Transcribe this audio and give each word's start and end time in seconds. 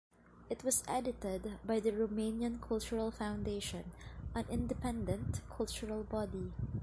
It 0.49 0.63
was 0.63 0.83
edited 0.87 1.59
by 1.63 1.79
the 1.79 1.91
Romanian 1.91 2.59
Cultural 2.59 3.11
Foundation, 3.11 3.91
an 4.33 4.47
independent 4.49 5.41
culture 5.55 6.01
body. 6.01 6.51